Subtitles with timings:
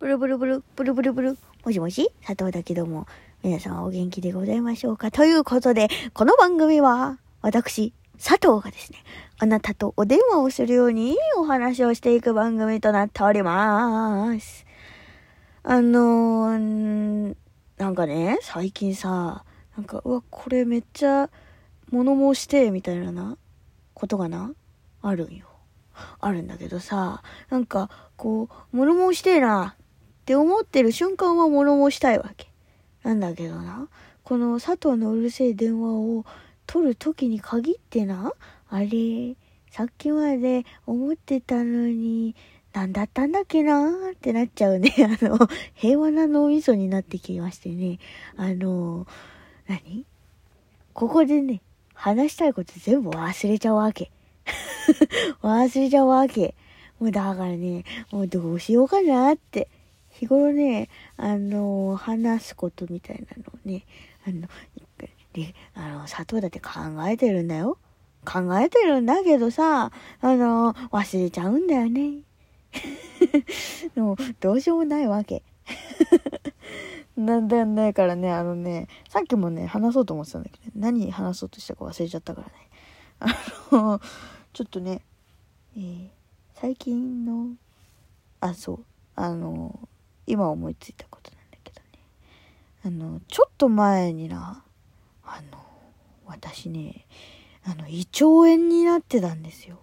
[0.00, 1.38] ブルブルブル、ブルブルブル。
[1.62, 3.06] もしもし佐藤だけども、
[3.42, 5.10] 皆さんお元気でございましょうか？
[5.10, 8.98] ということで、この番組は、私、佐藤がですね、
[9.38, 14.64] あなたとお電話をするようにお話をしていく番組となっております。
[15.64, 17.36] あのー、
[17.76, 19.44] なんかね、最近さ、
[19.76, 21.28] なんか、うわ、これめっちゃ
[21.90, 23.36] 物申して、みたいなな、
[23.92, 24.50] ことがな、
[25.02, 25.44] あるんよ。
[26.20, 29.76] あるんだけどさ、なんか、こう、物申してえな、
[30.30, 32.46] って思ってる瞬間は物申したいわけ。
[33.02, 33.88] なんだけどな、
[34.22, 36.24] この佐藤のうるせえ電話を
[36.68, 38.32] 取る時に限ってな、
[38.68, 39.34] あれ、
[39.72, 42.36] さっきまで思ってたのに、
[42.72, 44.94] なんだったんだっけなーってなっちゃうね。
[45.20, 45.36] あの、
[45.74, 47.98] 平和な脳みそになってきましてね。
[48.36, 49.08] あの、
[49.66, 50.06] 何？
[50.94, 51.60] ここでね、
[51.92, 54.12] 話したいこと全部忘れちゃうわけ。
[55.42, 56.54] 忘れちゃうわけ。
[57.00, 59.66] もうだからね、もうどうしようかなって。
[60.20, 63.86] 日頃ね、あの、話すことみたいなのをね、
[64.26, 64.48] あの、
[65.32, 66.70] で、あの、佐藤だって考
[67.08, 67.78] えてるんだよ。
[68.26, 72.18] 考えてるんだけどさ、あの、忘れちゃうんだよね。
[73.94, 75.42] で も、どうしようもないわけ。
[77.16, 82.52] なんだよねからね、あのね、さっきもね、話そうと思ってたんだけど、何話そうとしたか忘れちゃったからね。
[83.72, 84.00] あの、
[84.52, 85.00] ちょっとね、
[85.76, 86.08] えー
[86.60, 87.54] 最近の、
[88.40, 88.84] あ、そう、
[89.16, 89.88] あの、
[90.30, 92.04] 今思いついたことなんだけどね。
[92.84, 94.64] あの、ちょっと前にな、
[95.24, 95.58] あの、
[96.26, 97.06] 私ね、
[97.64, 99.78] あの、胃腸炎になってたんですよ。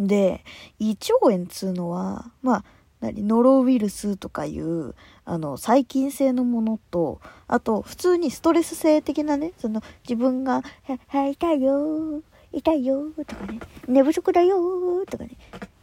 [0.00, 0.44] で、
[0.78, 2.64] 胃腸炎っつうのは、まあ、
[3.00, 12.22] 何ノロウイルスとかいう、あの、細菌性のものと、あと、普通にストレス性的なね、その、自分が、は、は、痛いよ、
[12.54, 15.30] 痛いよとかね、寝不足だよとかね、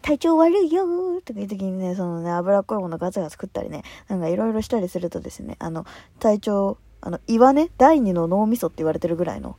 [0.01, 5.85] 体調悪いよとかいう時にね、そのね、脂っこいものガツガツ食ったりね、なんかいろいろしたりするとですね、あの、
[6.19, 9.57] 体調、あの、胃はね、第二の脳みそって言われてるぐらいの、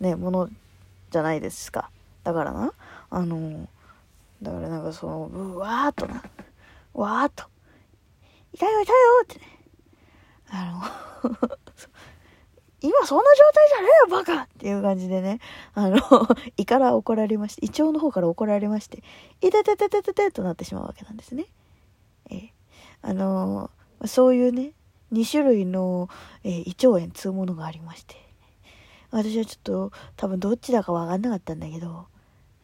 [0.00, 0.48] ね、もの
[1.10, 1.90] じゃないですか。
[2.22, 2.72] だからな、
[3.10, 3.68] あの、
[4.42, 6.22] だからなんかその、うわーっとな、
[6.94, 7.44] わーっと、
[8.52, 9.44] 痛いよ痛いよってね、
[10.50, 10.90] あ
[11.42, 11.58] の、
[12.84, 15.40] 今そんな状態じゃねえよバカっていう感じでね、
[15.72, 15.98] あの、
[16.58, 19.02] 胃から怒られまして、胃腸の方から怒られまして、
[19.40, 21.46] いててててててとなってしまうわけなんですね。
[22.30, 22.50] えー
[23.00, 24.72] あのーそういうね、
[25.12, 26.10] 2種類の、
[26.42, 28.16] えー胃腸炎つうものがありまして、
[29.10, 32.06] 私はちょっと多分どっちだかわかんなかったんだけど、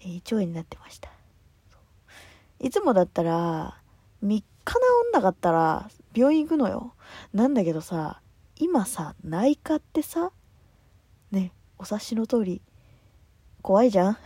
[0.00, 1.10] え胃腸炎になってました。
[2.58, 3.81] いつもだったら、
[4.22, 6.92] 3日治んなかったら病院行くのよ。
[7.32, 8.20] なんだけどさ、
[8.62, 10.32] 今さ、内科ってさ、
[11.31, 12.60] ね、お察しの通り、
[13.62, 14.16] 怖いじゃん？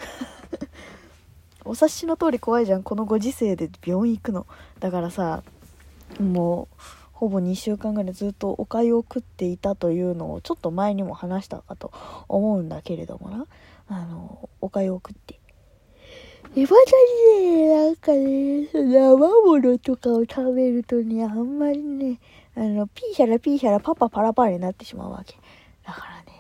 [1.64, 2.82] お察しの通り怖いじゃん？
[2.82, 4.48] このご時世で病院行くの。
[4.80, 5.44] だからさ、
[6.18, 6.76] もう、
[7.12, 11.92] ほぼ2週間ぐらいずっとお粥を食っていたというのをちょっと前にも話したかと
[12.26, 13.46] 思うんだけれどもな。
[13.86, 15.38] あの、お粥を食って。
[16.56, 16.74] いまだ
[17.40, 22.18] にね、なんかね、生ものとかを食べるとね、あんまりね、
[22.56, 25.36] あの、ピーシャラピーシャラパパパラパラになってしまうわけ。
[25.84, 26.32] だからね、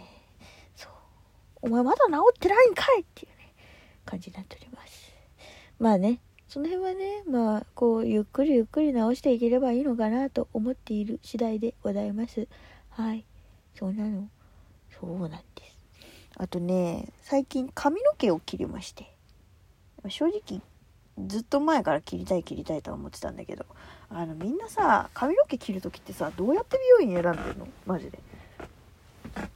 [0.76, 0.92] そう。
[1.62, 3.52] お前まだ治ってないんかいっていうね、
[4.04, 5.12] 感じになっております。
[5.78, 12.46] まあね、その辺はね、まあ、こう、ゆっくりゆっくり直していければいいのかなと思っている次第でございます。
[12.90, 13.24] はい。
[13.74, 14.28] そうなの。
[14.90, 15.78] そうなんです。
[16.36, 19.12] あとね、最近髪の毛を切りまして。
[20.08, 20.60] 正直、
[21.26, 23.64] ずっと前から切りたい切りたいとは思ってたんだけど、
[24.10, 27.68] あの、みんなさ、髪の毛切るときってさ、どうやって美容院選んでるの？
[27.86, 28.18] マジで。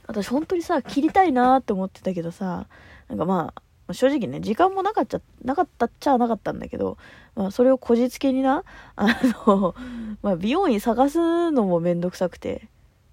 [0.06, 2.66] 私本当にさ、切りたいなって思ってたけどさ、
[3.08, 3.52] なんかま
[3.88, 6.98] あ、正直ね、時間もなかっちゃ、なかったっちゃなかったんだけど、
[7.34, 8.64] まあ、それをこじつけにな、
[8.96, 9.74] あの、
[10.22, 12.68] まあ、美容院探すのもめんどくさくて、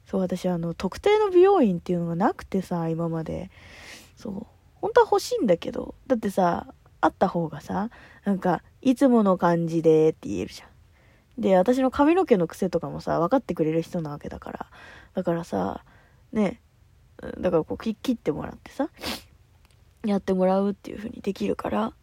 [0.06, 3.50] そう、私、あの、特定の美容院っていうのがなくてさ、今まで。
[4.18, 4.46] そう。
[4.82, 6.68] 本当は欲しいんだけど、だってさ、
[7.02, 7.90] あった方がさ、
[8.24, 10.70] なんか、いつもの感じでって言えるじゃん。
[11.42, 14.68] で、私の髪の毛の癖とかもさ、分かってくれる人なわけだから。
[15.14, 15.84] だからさ、
[16.32, 16.62] ね、
[17.40, 18.90] だからこう、切ってもらってさ、
[20.06, 21.94] やってもらうっていう風にできるから、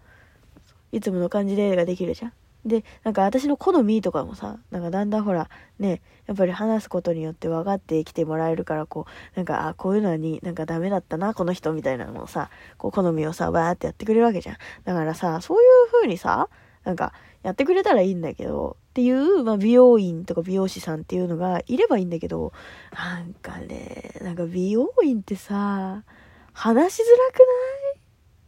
[0.90, 2.32] いつもの感じでができるじゃん。
[2.64, 14.56] で、なんか私の好みとかもさ、なんかだんだんほら、ね、やっぱり話すことによって分かってきてもらえるから、こう、なんか、あ、こういうのになんかダメだったな、この人みたいなのをさ、こう、好みをさ、バーってやってくれるわけじゃん。
[14.84, 16.48] だからさ、そういう風にさ、
[16.84, 17.12] なんか、
[17.42, 22.52] やってくれたらいいんだけど、っていう、まあ、美容院とか美容師さんっていうのがいればいいんだけど、
[22.94, 26.04] なんかね、なんか美容院ってさ、
[26.52, 27.38] 話しづらく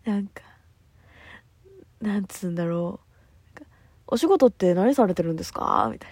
[0.06, 0.16] ない？
[0.16, 0.42] なんか、
[2.00, 3.03] なんつうんだろう。
[4.06, 5.88] お仕事って何されてるんですか？
[5.92, 6.10] みたい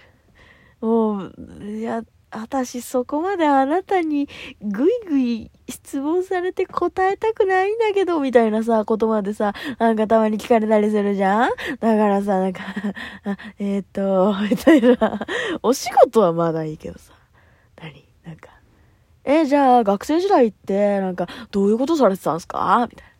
[0.81, 0.87] な。
[0.87, 2.03] もう、いや、
[2.35, 4.27] 私そこまであなたに
[4.61, 11.49] ぐいぐい質問されて答えたくないんだけど、みたいなさ、ことまでさ、なんかたまに聞かれたりするじゃん？
[11.79, 12.63] だからさ、なんか、
[13.59, 15.25] え、っと、みたいな。
[15.61, 17.13] お仕事はまだいいけどさ。
[17.79, 18.03] 何？
[18.25, 18.49] なんか、
[19.25, 22.87] え、じゃあ学生時代って、なんか、どういうことされてたんですか？
[22.89, 23.12] みたいな。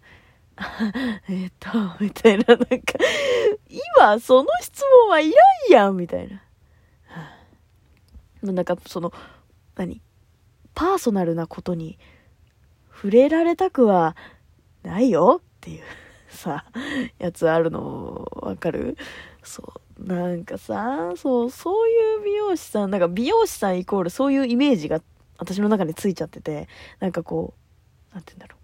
[1.30, 1.70] えっと、
[2.00, 2.68] みたいな、なんか、
[3.98, 5.38] 今その質問はいら
[5.70, 6.44] んやん、みたいな。
[8.54, 9.12] なんかその
[9.76, 10.02] 何？
[10.76, 11.98] パーソナルなことに
[12.94, 14.16] 触れられたくは
[14.82, 15.84] ないよっていう
[16.30, 16.66] さ
[17.20, 18.98] やつあるのわかる？
[19.44, 25.02] そうなんかさそうそういう美容師さんなんか美容師さんイコールそういうイメージが
[25.38, 26.68] 私の中についちゃってて
[27.00, 27.54] なんかこ
[28.12, 28.63] うなんて言うんだろう。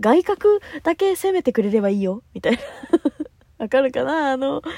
[0.00, 2.22] 外角だけ攻めてくれればいいよ。
[2.34, 2.58] みたいな。
[3.64, 4.32] わかるかな？
[4.32, 4.72] あの、表面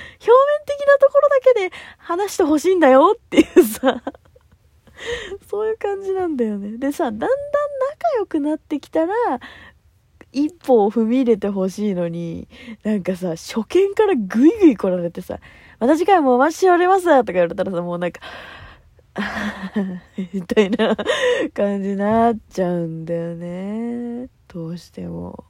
[0.67, 3.17] 的なところだけで話してほしいんだよ。
[3.17, 4.03] っていうさ、
[5.49, 6.79] そういう感じなんだよね。
[6.79, 7.37] でさ、だんだん仲
[8.19, 9.15] 良くなってきたら、
[10.33, 12.49] 一歩を踏み入れてほしいのに、
[12.83, 15.39] なんかさ、初見からグイグイ来られてさ、
[15.79, 18.21] また次回もお待ちしておりますとか言われたらさ、もうなんか、
[20.35, 20.95] みたいな
[21.55, 24.29] 感じになっちゃうんだよね。
[24.57, 25.45] どうしても。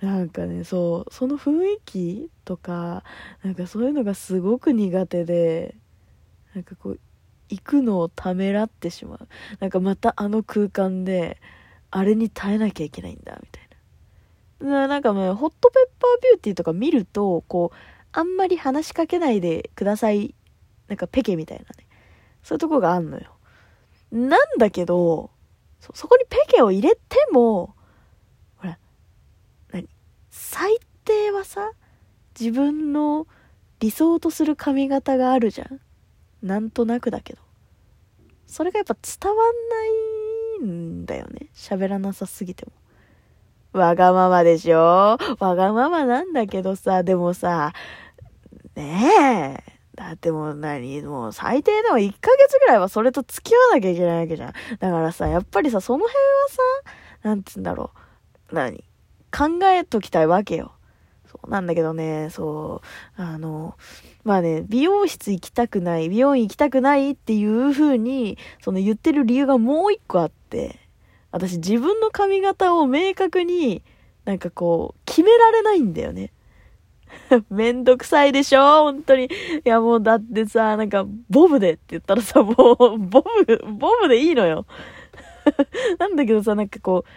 [0.00, 3.04] なんかねそうその雰囲気とか
[3.42, 5.74] なんかそういうのがすごく苦手で
[6.54, 7.00] なんかこう
[7.48, 9.28] 行くのをためらってしまう。
[9.60, 11.40] なんかまたあの空間で
[11.90, 14.86] あれに耐えなきゃいけないんだみたいな。
[14.86, 17.76] なんかもうホットペッパービューティーとか見るとこう
[18.12, 20.34] あんまり話しかけないでください
[20.86, 21.88] なんかペケみたいなね。
[22.44, 23.34] そういうとこがあんのよ。
[24.12, 25.30] なんだけど
[25.80, 27.00] そこにペケを入れて
[27.32, 27.73] も
[30.54, 31.72] 最低はさ
[32.38, 33.26] 自分の
[33.80, 35.80] 理想とする髪型があるじゃん。
[36.46, 37.42] なんとなくだけど。
[38.46, 41.48] それがやっぱ伝わんないんだよね。
[41.56, 42.72] 喋らなさすぎても。
[43.80, 45.18] わがままでしょ？
[45.40, 47.02] わがままなんだけどさ。
[47.02, 47.72] でもさ
[48.76, 49.72] ねえ。
[49.96, 51.02] だってもう何？
[51.02, 54.52] もう最低でも1ヶ月ぐらいはそれと付き合わなきゃいけないわけじゃん。
[54.78, 57.90] だからさ、やっぱりさ、その辺はさ、なんつうんだろ
[58.52, 58.54] う。
[58.54, 58.84] 何？
[59.36, 60.72] 考えときたいわけよ。
[61.26, 62.82] そうなんだけどね、そ
[63.18, 63.76] う、あの、
[64.22, 70.78] まあね、美容室行きたくない、美容院行きたくないっていう風に、その言ってる理由がもう一個あって、
[71.32, 73.82] 私自分の髪型を明確に
[74.24, 76.32] なんかこう、決められないんだよね。
[77.50, 78.84] めんどくさいでしょ？
[78.84, 79.24] 本当に。
[79.24, 79.28] い
[79.64, 84.66] やもうだってさ、なんか、ボブでって言ったらさ、もう、ボブ、ボブでいいのよ。
[85.98, 87.08] なんだけどさ、なんかこう、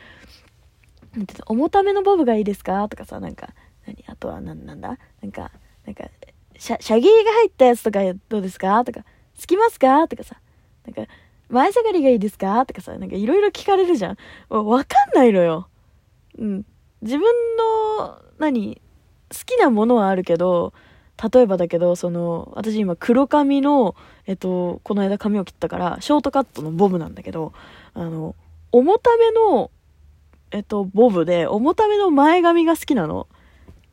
[1.45, 2.87] 重ためのボブがいいですか？
[2.89, 3.49] とかさ、なんか、
[3.85, 4.03] 何？
[4.07, 4.97] あとはなんだ？
[5.21, 5.51] なんか、
[5.85, 6.05] なんか、
[6.57, 7.99] シャ、シャギーが入ったやつとか
[8.29, 8.83] どうですか？
[8.83, 9.07] とか、好
[9.47, 10.07] きますか？
[10.07, 10.37] とかさ、
[10.85, 11.11] なんか、
[11.49, 12.65] 前下がりがいいですか？
[12.65, 14.17] とかさ、なんかいろいろ聞かれるじゃん。
[14.49, 15.67] わかんないのよ。
[16.37, 16.65] うん。
[17.01, 17.23] 自分
[17.97, 18.81] の、何
[19.29, 20.73] 好きなものはあるけど、
[21.33, 27.53] 例えばだけど、その、私今黒髪の、えっと、この間髪を切ったから、ショートカットのボブなんだけど、
[27.93, 28.35] あの、
[28.71, 29.71] 重ための
[30.51, 33.27] えっと、ボブで、重ための前髪が好きなの。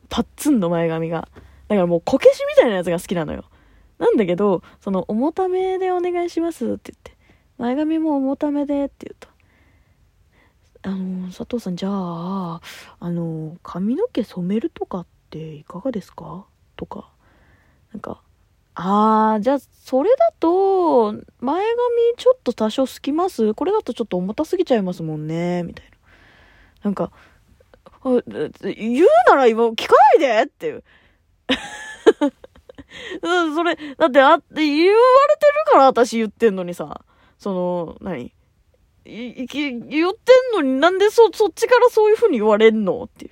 [0.09, 1.27] パッツンの前髪が。
[1.67, 3.45] だからもうこけしみたいなやつが好きなのよ。
[3.97, 7.15] なんだけど、その、重ためでお願いしますって言って、
[7.57, 9.29] 前髪も重ためでって言うと、
[10.83, 12.61] あの、佐藤さん、じゃあ、
[12.99, 16.45] あの、髪の毛染めるとかっていかがですか？
[16.75, 17.09] とか、
[17.91, 18.21] なんか、
[18.75, 21.63] あー、じゃあ、それだと、前髪
[22.17, 23.53] ちょっと多少すきます？
[23.55, 25.94] これだとちょっと重たすぎちゃいますもんね、みたいな。
[26.85, 27.11] なんか、
[28.03, 28.13] 言
[29.03, 30.83] うなら今聞かないでっていう。
[33.55, 34.61] それ、だってあ言われてる
[35.71, 37.03] から私言ってんのにさ、
[37.39, 38.31] その、何？
[39.03, 39.89] い、言ってん
[40.53, 43.31] のになんでそ、そっちからそういう風に言われんのっていう。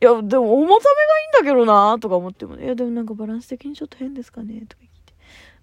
[0.00, 2.54] いや、でも重ためがいいんだけどなとか思っても。
[2.56, 4.84] いや、でもなんかバランス的にちょっと変ですかねとか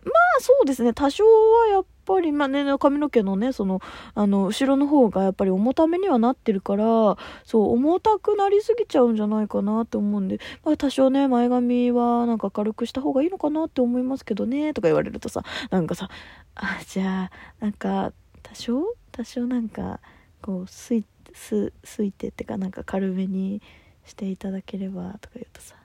[0.05, 3.81] まあそうですね、多少はやっぱり、まあね、髪の毛のね、その、
[4.13, 16.09] あの、後ろの方がやっぱり重ためにはなってるから、そう、重たくなりすぎちゃうんじゃないかなって思うんで、まあ多少ね、前髪はなんか軽くした方がいいのかなって思いますけどね、とか言われるとさ、なんかさ、
[16.55, 18.83] あ、じゃあ、なんか、多少？
[19.11, 19.99] 多少なんか、
[20.41, 23.61] こう、すい、す、すいてってかなんか軽めに
[24.05, 25.75] していただければ、とか言うとさ、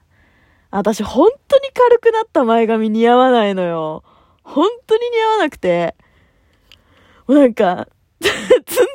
[0.70, 4.04] 私本当に軽くなった前髪似合わないのよ。
[4.42, 5.94] 本当に似合わなくて。
[7.26, 7.88] もうなんか、
[8.20, 8.86] ツンツル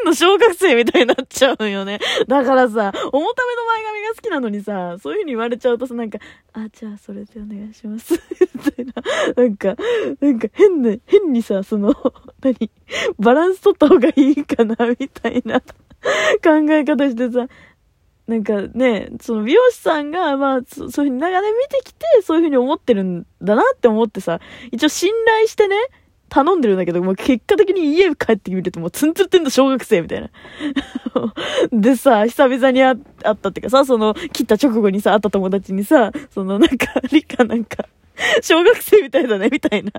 [0.00, 1.98] てんの小学生みたいになっちゃうのよね。
[2.26, 6.18] だからさ、重ための前髪が好きなのにさ、そういう風に言われちゃうとさ、なんか、
[6.52, 8.14] あ、じゃあそれでお願いします。
[8.14, 8.94] みたいな。
[9.36, 9.76] なんか、
[10.20, 11.94] なんか変な、変にさ、その、
[12.42, 12.70] 何
[13.18, 15.66] バランス取った方がいいかな、みたいな考
[16.70, 17.46] え方してさ、
[18.30, 24.38] なんかね、その美容師さんが、まあ、そそういうふうに長年見てきて、そういうふうに思ってるんだなって思ってさ、
[24.70, 25.74] 一応信頼してね、
[26.28, 30.30] 頼んでるんだけど、もう結果的に家帰ってみるともうツンツルてんだ小学生みたいな。
[31.72, 32.98] でさ、久々に会っ
[33.36, 37.84] たっていうかさ、その、切った直後にさ、会った友達にさ、そのなんか、理科なんか、
[38.42, 39.90] 小学生みたいだね、みたいな。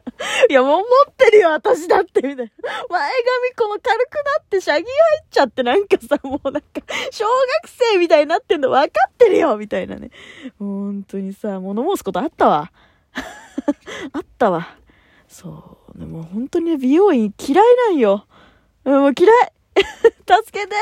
[0.50, 2.72] いや、もう思ってるよ、私だって、みたいな。
[2.90, 4.86] 前髪この軽くなってシャギ入
[5.24, 10.12] っちゃってなんかさ、もうなんか、小学生みたいになってんの分かってるよ、みたいなね。
[10.60, 12.72] 本当にさ、物申すことあったわ。
[14.14, 14.76] あったわ。
[15.28, 16.00] そう。
[16.00, 18.26] でも本当に美容院嫌いなんよ。
[18.84, 19.52] もう嫌い
[20.44, 20.76] 助けて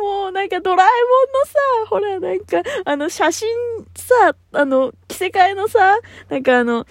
[0.00, 1.58] もうなんかドラえもんのさ、
[1.88, 3.48] ほらなんか、あの写真
[3.96, 6.86] さ、あの、着せ替えのさ、なんかあの、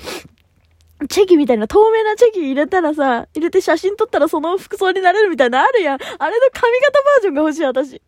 [1.07, 5.95] チェキみたいな透明なチェキ入れたらさ、入れて写真撮ったらその服装になれるみたいなのあるやん。
[5.95, 5.97] あ
[6.29, 8.01] れの髪型バージョンが欲しい私。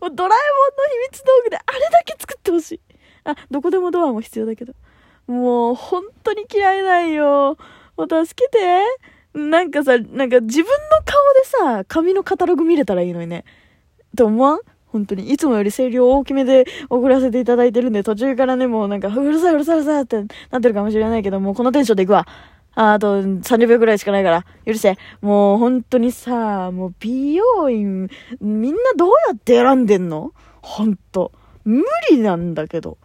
[0.00, 2.80] もうドラえもんの秘密道具であれだけ作ってほしい。
[3.24, 4.74] あ、どこでもドアも必要だけど。
[5.26, 7.58] もう本当に嫌いなんよ。
[7.96, 8.84] もう助けて。
[9.36, 13.44] なんかさ、なんか自分の顔でさ、髪のカタログ見れたらいいのにね。
[14.12, 14.60] って思わん？
[14.86, 15.30] 本当に。
[15.30, 22.26] いつもより声量大きめで送らせていただいてるんで、途中からね、もうなんか、うるさいうるさいうるさいってなってるかもしれないけど、もうこのテンションでいくわ。
[22.74, 24.96] ああと30秒くらいしかないから、許して。
[25.20, 28.08] もう本当にさ、もう美容院、
[28.40, 30.32] みんなどうやって選んでんの？
[30.62, 31.32] ほんと。
[31.64, 32.96] 無理なんだけど。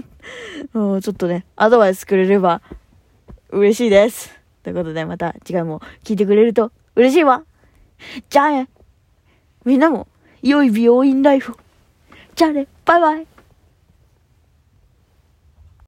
[0.74, 2.60] もうちょっとね、アドバイスくれれば
[3.50, 4.38] 嬉しいです。
[4.66, 7.44] ということで、また次回も聞いてくれると嬉しいわ。
[8.28, 8.68] じゃあね。
[9.64, 10.08] みんなも、
[10.42, 11.54] 良い美容院ライフ。
[12.34, 12.66] じゃあね。
[12.84, 13.35] バイバイ。